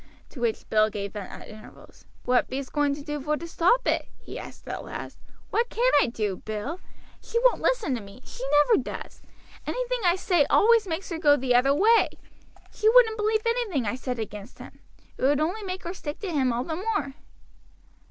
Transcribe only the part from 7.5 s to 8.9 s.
listen to me she never